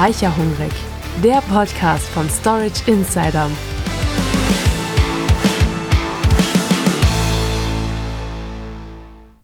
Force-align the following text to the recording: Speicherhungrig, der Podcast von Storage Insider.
Speicherhungrig, 0.00 0.72
der 1.22 1.42
Podcast 1.42 2.08
von 2.08 2.26
Storage 2.30 2.90
Insider. 2.90 3.50